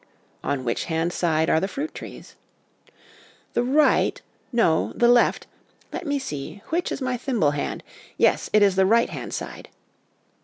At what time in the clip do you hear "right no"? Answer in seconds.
3.61-4.93